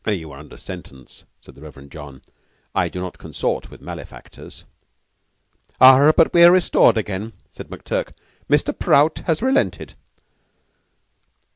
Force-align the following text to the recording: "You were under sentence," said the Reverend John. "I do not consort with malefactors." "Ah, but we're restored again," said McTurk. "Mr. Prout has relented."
"You 0.07 0.29
were 0.29 0.37
under 0.39 0.57
sentence," 0.57 1.25
said 1.41 1.53
the 1.53 1.61
Reverend 1.61 1.91
John. 1.91 2.23
"I 2.73 2.89
do 2.89 2.99
not 3.01 3.19
consort 3.19 3.69
with 3.69 3.81
malefactors." 3.81 4.63
"Ah, 5.79 6.11
but 6.17 6.33
we're 6.33 6.51
restored 6.51 6.97
again," 6.97 7.33
said 7.51 7.67
McTurk. 7.69 8.11
"Mr. 8.49 8.75
Prout 8.75 9.19
has 9.27 9.43
relented." 9.43 9.93